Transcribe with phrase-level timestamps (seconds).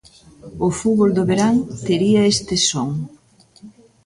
[0.65, 1.55] O fútbol do verán
[1.87, 2.89] tería este son.